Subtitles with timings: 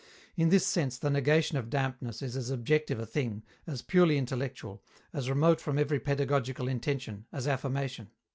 [0.35, 4.81] In this sense the negation of dampness is as objective a thing, as purely intellectual,
[5.13, 8.09] as remote from every pedagogical intention, as affirmation.